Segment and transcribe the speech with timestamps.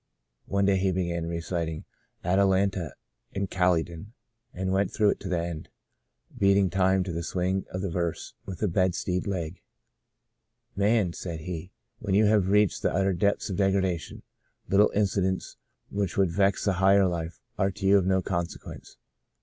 [0.47, 2.95] One day he began reciting * Atalanta
[3.33, 4.13] in Caly don,'
[4.51, 5.69] and went through it to the end,
[6.35, 9.61] beat ing time to the swing of the verse with a bedstead leg....
[10.21, 14.23] * Man,' said he, * when you have reached the utter depths of degra dation,
[14.67, 15.57] little incidents
[15.91, 18.97] which would vex a higher life are to you of no consequence.